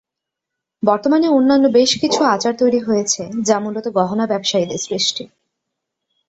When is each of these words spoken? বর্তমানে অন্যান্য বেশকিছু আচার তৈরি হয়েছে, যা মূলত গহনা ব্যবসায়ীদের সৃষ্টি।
বর্তমানে 0.83 1.27
অন্যান্য 1.29 1.65
বেশকিছু 1.73 2.19
আচার 2.25 2.53
তৈরি 2.57 2.79
হয়েছে, 2.79 3.21
যা 3.43 3.57
মূলত 3.59 3.85
গহনা 3.97 4.25
ব্যবসায়ীদের 4.27 4.79
সৃষ্টি। 4.79 5.23